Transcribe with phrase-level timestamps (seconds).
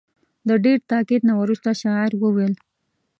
[0.47, 2.53] د ډېر تاکید نه وروسته شاعر وویل.